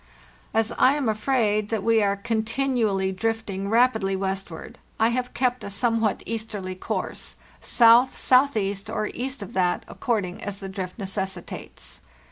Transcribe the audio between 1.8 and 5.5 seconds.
we are continually drifting rap idly westward, I have